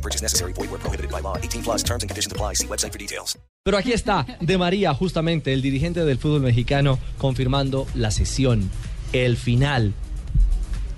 No 0.00 0.02
purchase 0.02 0.22
necessary. 0.22 0.54
Void 0.54 0.70
where 0.70 0.80
prohibited 0.80 1.10
by 1.10 1.20
law. 1.20 1.36
18 1.36 1.62
plus 1.62 1.82
terms 1.82 2.02
and 2.02 2.08
conditions 2.08 2.32
apply. 2.32 2.54
See 2.54 2.66
website 2.66 2.92
for 2.92 2.98
details. 2.98 3.38
Pero 3.62 3.76
aquí 3.76 3.92
está 3.92 4.24
De 4.40 4.56
María, 4.56 4.94
justamente 4.94 5.52
el 5.52 5.60
dirigente 5.60 6.06
del 6.06 6.16
fútbol 6.16 6.40
mexicano, 6.40 6.98
confirmando 7.18 7.86
la 7.94 8.10
sesión, 8.10 8.70
el 9.12 9.36
final, 9.36 9.92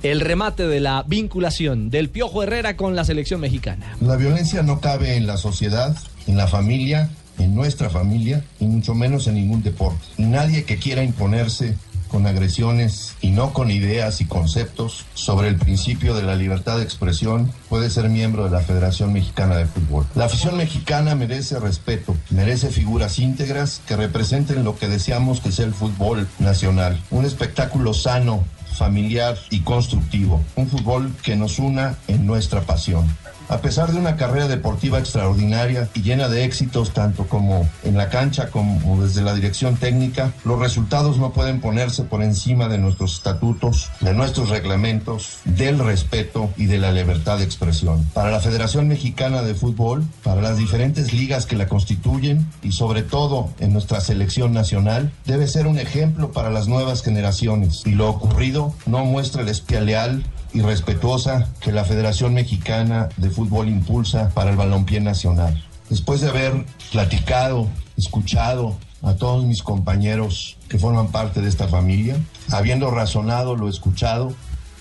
el 0.04 0.20
remate 0.20 0.68
de 0.68 0.78
la 0.78 1.02
vinculación 1.02 1.90
del 1.90 2.08
Piojo 2.08 2.44
Herrera 2.44 2.76
con 2.76 2.94
la 2.94 3.04
selección 3.04 3.40
mexicana. 3.40 3.96
La 4.00 4.14
violencia 4.14 4.62
no 4.62 4.80
cabe 4.80 5.16
en 5.16 5.26
la 5.26 5.38
sociedad, 5.38 5.96
en 6.28 6.36
la 6.36 6.46
familia, 6.46 7.10
en 7.38 7.52
nuestra 7.56 7.90
familia 7.90 8.44
y 8.60 8.66
mucho 8.66 8.94
menos 8.94 9.26
en 9.26 9.34
ningún 9.34 9.64
deporte. 9.64 10.04
Y 10.16 10.22
nadie 10.22 10.62
que 10.62 10.76
quiera 10.76 11.02
imponerse 11.02 11.76
con 12.12 12.26
agresiones 12.26 13.16
y 13.22 13.30
no 13.30 13.54
con 13.54 13.70
ideas 13.70 14.20
y 14.20 14.26
conceptos 14.26 15.06
sobre 15.14 15.48
el 15.48 15.56
principio 15.56 16.14
de 16.14 16.22
la 16.22 16.36
libertad 16.36 16.76
de 16.76 16.84
expresión 16.84 17.50
puede 17.70 17.88
ser 17.88 18.10
miembro 18.10 18.44
de 18.44 18.50
la 18.50 18.60
Federación 18.60 19.14
Mexicana 19.14 19.56
de 19.56 19.64
Fútbol. 19.64 20.06
La 20.14 20.26
afición 20.26 20.58
mexicana 20.58 21.14
merece 21.14 21.58
respeto, 21.58 22.14
merece 22.28 22.68
figuras 22.68 23.18
íntegras 23.18 23.80
que 23.88 23.96
representen 23.96 24.62
lo 24.62 24.78
que 24.78 24.88
deseamos 24.88 25.40
que 25.40 25.52
sea 25.52 25.64
el 25.64 25.72
fútbol 25.72 26.28
nacional, 26.38 27.00
un 27.10 27.24
espectáculo 27.24 27.94
sano, 27.94 28.44
familiar 28.76 29.38
y 29.50 29.60
constructivo, 29.60 30.42
un 30.54 30.68
fútbol 30.68 31.14
que 31.22 31.36
nos 31.36 31.58
una 31.58 31.96
en 32.08 32.26
nuestra 32.26 32.60
pasión. 32.60 33.06
A 33.52 33.60
pesar 33.60 33.92
de 33.92 33.98
una 33.98 34.16
carrera 34.16 34.48
deportiva 34.48 34.98
extraordinaria 34.98 35.86
y 35.92 36.00
llena 36.00 36.30
de 36.30 36.44
éxitos 36.44 36.94
tanto 36.94 37.26
como 37.28 37.68
en 37.82 37.98
la 37.98 38.08
cancha 38.08 38.48
como 38.48 39.02
desde 39.02 39.20
la 39.20 39.34
dirección 39.34 39.76
técnica, 39.76 40.32
los 40.46 40.58
resultados 40.58 41.18
no 41.18 41.34
pueden 41.34 41.60
ponerse 41.60 42.02
por 42.04 42.22
encima 42.22 42.68
de 42.68 42.78
nuestros 42.78 43.16
estatutos, 43.16 43.90
de 44.00 44.14
nuestros 44.14 44.48
reglamentos, 44.48 45.40
del 45.44 45.78
respeto 45.80 46.48
y 46.56 46.64
de 46.64 46.78
la 46.78 46.92
libertad 46.92 47.36
de 47.36 47.44
expresión. 47.44 48.02
Para 48.14 48.30
la 48.30 48.40
Federación 48.40 48.88
Mexicana 48.88 49.42
de 49.42 49.54
Fútbol, 49.54 50.02
para 50.22 50.40
las 50.40 50.56
diferentes 50.56 51.12
ligas 51.12 51.44
que 51.44 51.56
la 51.56 51.68
constituyen 51.68 52.50
y 52.62 52.72
sobre 52.72 53.02
todo 53.02 53.50
en 53.60 53.74
nuestra 53.74 54.00
selección 54.00 54.54
nacional, 54.54 55.12
debe 55.26 55.46
ser 55.46 55.66
un 55.66 55.78
ejemplo 55.78 56.32
para 56.32 56.48
las 56.48 56.68
nuevas 56.68 57.02
generaciones 57.02 57.82
y 57.84 57.90
lo 57.90 58.08
ocurrido 58.08 58.72
no 58.86 59.04
muestra 59.04 59.42
el 59.42 59.50
espía 59.50 59.82
leal 59.82 60.24
y 60.54 60.60
respetuosa 60.60 61.48
que 61.60 61.72
la 61.72 61.84
Federación 61.84 62.34
Mexicana 62.34 63.08
de 63.16 63.30
Fútbol 63.30 63.68
impulsa 63.68 64.30
para 64.30 64.50
el 64.50 64.56
balompié 64.56 65.00
nacional. 65.00 65.62
Después 65.88 66.20
de 66.20 66.28
haber 66.28 66.64
platicado, 66.90 67.68
escuchado 67.96 68.76
a 69.02 69.14
todos 69.14 69.44
mis 69.44 69.62
compañeros 69.62 70.56
que 70.68 70.78
forman 70.78 71.08
parte 71.08 71.40
de 71.40 71.48
esta 71.48 71.68
familia, 71.68 72.16
habiendo 72.50 72.90
razonado 72.90 73.56
lo 73.56 73.68
escuchado, 73.68 74.32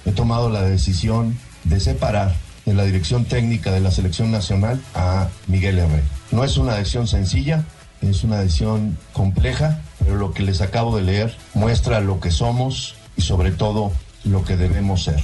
he 0.05 0.11
tomado 0.11 0.50
la 0.50 0.61
decisión 0.61 1.38
de 1.63 1.80
separar 1.80 2.33
de 2.66 2.73
la 2.73 2.83
dirección 2.83 3.25
técnica 3.25 3.72
de 3.72 3.80
la 3.80 3.91
selección 3.91 4.31
nacional 4.31 4.81
a 4.94 5.30
Miguel 5.47 5.80
Herrera. 5.80 6.03
No 6.31 6.44
es 6.44 6.58
una 6.58 6.75
decisión 6.75 7.08
sencilla, 7.08 7.66
es 8.02 8.23
una 8.23 8.39
decisión 8.39 8.97
compleja, 9.13 9.81
pero 10.00 10.16
lo 10.17 10.33
que 10.33 10.44
les 10.44 10.61
acabo 10.61 10.95
de 10.95 11.03
leer 11.03 11.35
muestra 11.53 12.00
lo 12.02 12.19
que 12.19 12.31
somos 12.31 12.95
y 13.17 13.22
sobre 13.22 13.52
todo 13.52 13.91
lo 14.23 14.44
que 14.44 14.58
debemos 14.58 15.03
ser. 15.03 15.22